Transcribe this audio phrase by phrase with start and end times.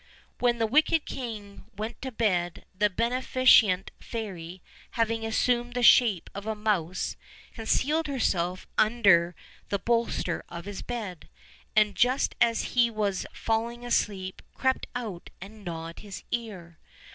[0.39, 4.63] When the wicked king went to bed the beneficent fairy,
[4.97, 7.15] having assumed the shape of a mouse,
[7.53, 9.35] concealed herself under
[9.69, 11.29] the bolster of his bed,
[11.75, 16.79] and just as he was falling asleep crept out and gnawed his ear.